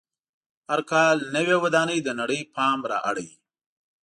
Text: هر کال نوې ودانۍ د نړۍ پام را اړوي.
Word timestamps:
هر 0.69 0.81
کال 0.91 1.17
نوې 1.35 1.55
ودانۍ 1.63 1.99
د 2.03 2.09
نړۍ 2.19 2.39
پام 2.55 2.79
را 2.91 2.97
اړوي. 3.09 3.33